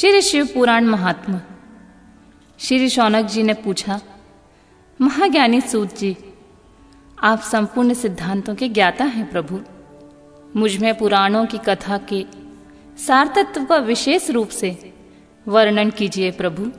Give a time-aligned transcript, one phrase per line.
[0.00, 1.40] श्री शिव पुराण महात्मा।
[2.58, 4.00] श्री शौनक जी ने पूछा,
[5.00, 6.16] महाज्ञानी सूत जी,
[7.22, 9.60] आप संपूर्ण सिद्धांतों के ज्ञाता हैं प्रभु।
[10.56, 12.24] मुझमें पुराणों की कथा के
[13.06, 14.92] सार तत्व का विशेष रूप से
[15.48, 16.70] वर्णन कीजिए प्रभु।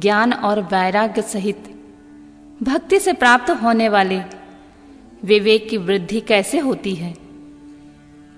[0.00, 1.74] ज्ञान और वैराग्य सहित
[2.62, 4.22] भक्ति से प्राप्त होने वाले
[5.24, 7.14] विवेक की वृद्धि कैसे होती है?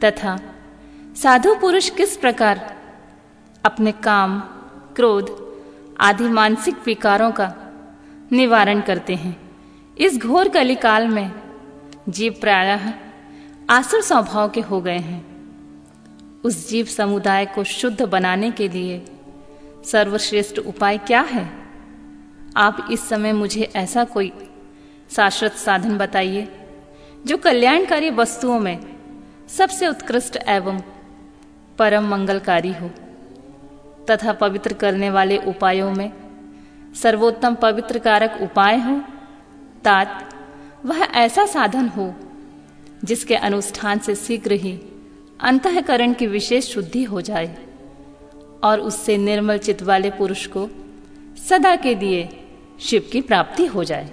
[0.05, 0.41] तथा
[1.23, 2.80] साधु पुरुष किस प्रकार
[3.65, 4.41] अपने काम,
[4.97, 5.55] क्रोध
[6.01, 7.55] आदि मानसिक विकारों का
[8.33, 9.41] निवारण करते हैं।
[9.99, 11.33] इस घोर कलिकाल में
[12.09, 12.93] जीव प्रायः
[13.71, 15.27] आसुर स्वभाव के हो गए हैं।
[16.45, 19.05] उस जीव समुदाय को शुद्ध बनाने के लिए
[19.85, 21.51] सर्वश्रेष्ठ उपाय क्या है?
[22.57, 24.33] आप इस समय मुझे ऐसा कोई
[25.11, 26.49] शाश्वत साधन बताइए,
[27.27, 28.97] जो कल्याणकारी वस्तुओं में
[29.49, 30.81] सबसे उत्कृष्ट एवं
[31.79, 32.91] परम मंगलकारी हो।
[34.11, 36.13] तथा पवित्र करने वाले उपायों में
[36.95, 39.01] सर्वोत्तम पवित्र कारक उपाय हो,
[39.85, 40.35] तात,
[40.87, 42.15] वह ऐसा साधन हो,
[43.05, 44.79] जिसके अनुष्ठान से शीघ्र ही
[45.41, 47.57] अंतकरण की विशेष शुद्धि हो जाए,
[48.65, 50.69] और उससे निर्मल चित्त वाले पुरुष को
[51.49, 52.29] सदा के लिए
[52.81, 54.11] शिव की प्राप्ति हो जाए।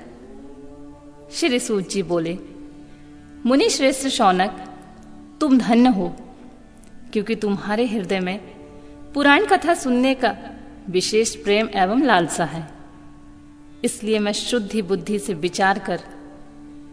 [1.31, 2.38] श्री सूत जी बोले
[3.45, 4.63] मुनि श्रेष्ठ शौनक,
[5.41, 6.08] तुम धन्य हो,
[7.13, 8.56] क्योंकि तुम्हारे हृदय में
[9.17, 10.33] पुराण कथा सुनने का
[10.89, 12.61] विशेष प्रेम एवं लालसा है।
[13.83, 15.99] इसलिए मैं शुद्धि बुद्धि से विचार कर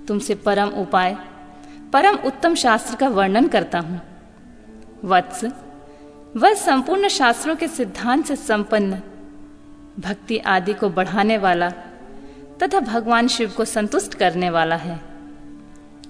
[0.09, 1.17] तुमसे परम उपाय,
[1.93, 4.01] परम उत्तम शास्त्र का वर्णन करता हूँ।
[5.05, 5.45] वत्स,
[6.37, 9.03] वह संपूर्ण शास्त्रों के सिद्धांत से संपन्न,
[10.01, 11.71] भक्ति आदि को बढ़ाने वाला
[12.63, 15.01] तथा भगवान शिव को संतुष्ट करने वाला है।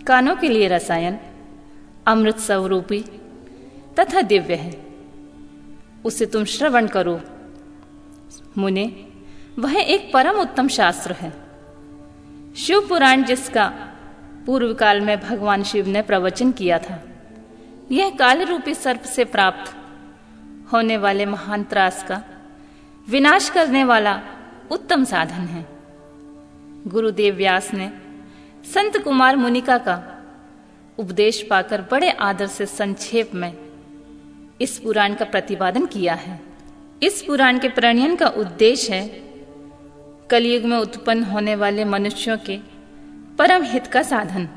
[0.06, 1.18] कानों के लिए रसायन,
[2.06, 3.04] अमृत स्वरूपी
[3.98, 4.93] तथा दिव्य है।
[6.04, 7.20] उसे तुम श्रवण करो।
[8.58, 8.84] मुने,
[9.58, 11.32] वह एक परम उत्तम शास्त्र है।
[12.56, 13.66] शिव पुराण जिसका
[14.46, 17.02] पूर्व काल में भगवान शिव ने प्रवचन किया था,
[17.92, 19.74] यह काल रूपी सर्प से प्राप्त
[20.72, 22.22] होने वाले महान त्रास का
[23.08, 24.20] विनाश करने वाला
[24.70, 25.66] उत्तम साधन है।
[26.86, 27.90] गुरुदेव व्यास ने
[28.74, 30.02] संत कुमार मुनिका का
[30.98, 33.63] उपदेश पाकर बड़े आदर से संक्षेप में
[34.60, 36.40] इस पुराण का प्रतिपादन किया है।
[37.02, 39.08] इस पुराण के प्रणयन का उद्देश्य है,
[40.30, 42.58] कलयुग में उत्पन्न होने वाले मनुष्यों के
[43.38, 44.48] परम हित का साधन।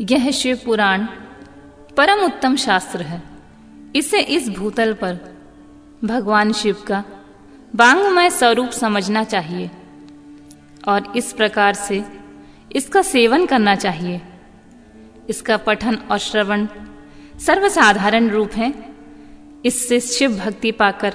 [0.00, 1.06] यह शिव पुराण
[1.96, 3.22] परम उत्तम शास्त्र है।
[3.96, 5.18] इसे इस भूतल पर
[6.04, 7.04] भगवान शिव का
[7.76, 9.70] बांगमय स्वरूप समझना चाहिए
[10.88, 12.04] और इस प्रकार से
[12.72, 14.20] इसका सेवन करना चाहिए।
[15.28, 16.66] इसका पठन और श्रवण
[17.46, 18.89] सर्वसाधारण रूप है।
[19.64, 21.14] इससे शिव भक्ति पाकर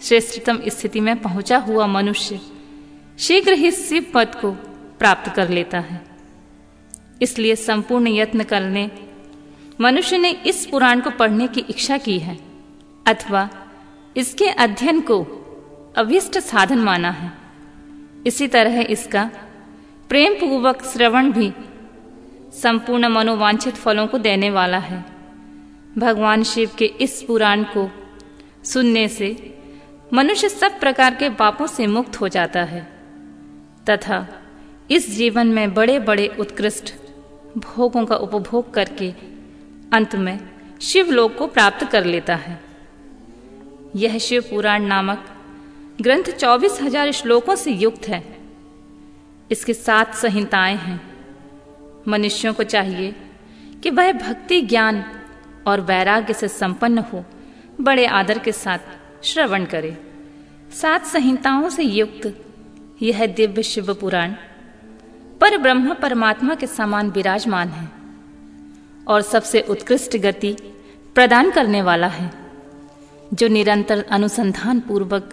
[0.00, 2.40] श्रेष्ठतम स्थिति में पहुँचा हुआ मनुष्य
[3.18, 4.50] शीघ्र ही शिव पद को
[4.98, 6.00] प्राप्त कर लेता है।
[7.22, 8.90] इसलिए संपूर्ण यत्न करने,
[9.80, 12.38] मनुष्य ने इस पुराण को पढ़ने की इच्छा की है,
[13.06, 13.48] अथवा
[14.16, 15.20] इसके अध्ययन को
[15.96, 17.32] अभिष्ट साधन माना है।
[18.26, 19.30] इसी तरह इसका
[20.10, 21.52] प्रेम पूर्वक श्रवण भी
[22.52, 25.04] संपूर्ण मनोवांछित फलों को देने वाला है।
[25.98, 27.88] भगवान शिव के इस पुराण को
[28.64, 29.36] सुनने से
[30.12, 32.80] मनुष्य सब प्रकार के पापों से मुक्त हो जाता है।
[33.90, 34.26] तथा
[34.90, 36.92] इस जीवन में बड़े बड़े उत्कृष्ट
[37.58, 39.10] भोगों का उपभोग करके
[39.92, 40.38] अंत में
[40.82, 42.60] शिवलोक को प्राप्त कर लेता है।
[43.96, 45.24] यह शिव पुराण नामक
[46.00, 48.22] ग्रंथ चौबीस हज़ार श्लोकों से युक्त है।
[49.50, 51.00] इसके सात संहिताएँ हैं।
[52.08, 53.14] मनुष्यों को चाहिए
[53.82, 55.04] कि वह भक्ति ज्ञान
[55.68, 57.24] और वैराग्य से संपन्न हो,
[57.80, 59.96] बड़े आदर के साथ श्रवण करे।
[60.72, 62.34] सात संहिताओं से युक्त
[63.02, 64.34] यह दिव्य शिव पुराण
[65.40, 67.88] पर ब्रह्म परमात्मा के समान विराजमान है
[69.08, 70.56] और सबसे उत्कृष्ट गति
[71.16, 72.30] प्रदान करने वाला है,
[73.34, 75.30] जो निरंतर अनुसंधान पूर्वक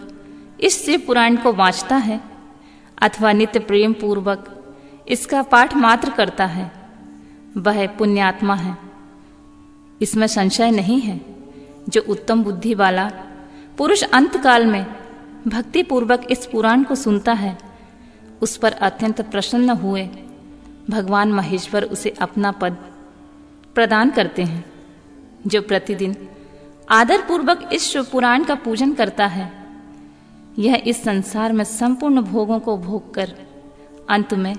[0.60, 2.20] इस शिव पुराण को वांचता है
[2.98, 4.52] अथवा नित्य प्रेम पूर्वक
[5.08, 6.72] इसका पाठ मात्र करता है,
[7.58, 8.78] वह पुण्यात्मा है।
[10.02, 11.20] इसमें संशय नहीं है
[11.90, 13.10] जो उत्तम बुद्धि वाला
[13.78, 14.86] पुरुष अंत काल में
[15.48, 17.58] भक्ति पूर्वक इस पुराण को सुनता है,
[18.42, 20.10] उस पर अत्यंत प्रसन्न हुए
[20.90, 22.78] भगवान महेश्वर उसे अपना पद
[23.76, 24.64] प्रदान करते हैं,
[25.48, 26.16] जो प्रतिदिन
[26.90, 29.52] आदर पूर्वक इस शिव पुराण का पूजन करता है।
[30.60, 33.34] यह इस संसार में संपूर्ण भोगों को भोग कर
[34.10, 34.56] अंत में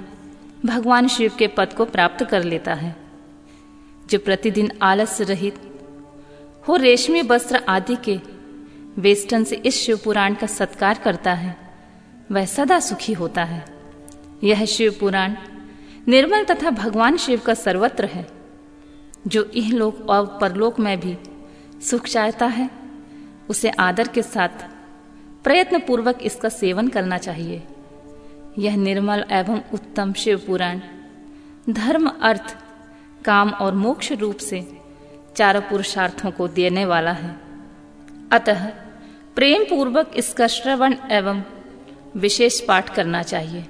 [0.65, 2.95] भगवान शिव के पद को प्राप्त कर लेता है।
[4.11, 5.61] जो प्रतिदिन आलस्य रहित,
[6.69, 8.21] हो रेशमी वस्त्र आदि के
[8.99, 11.57] वेस्टन से इस शिव पुराण का सत्कार करता है,
[12.33, 13.65] वह सदा सुखी होता है।
[14.45, 15.35] यह शिव पुराण
[16.09, 18.27] निर्मल तथा भगवान शिव का सर्वत्र है,
[19.27, 21.17] जो इहलोक और परलोक में भी
[21.83, 22.71] सुख चाहता है,
[23.49, 24.65] उसे आदर के साथ
[25.45, 27.63] प्रयत्न पूर्वक इसका सेवन करना चाहिए।
[28.59, 30.81] यह निर्मल एवं उत्तम शिव पुराण
[31.71, 32.57] धर्म अर्थ
[33.27, 34.61] काम और मोक्ष रूप से
[35.37, 37.37] चारों पुरुषार्थों को देने वाला है।
[38.33, 38.67] अतः
[39.35, 41.43] प्रेम पूर्वक इसका श्रवण एवं
[42.17, 43.67] विशेष पाठ करना चाहिए।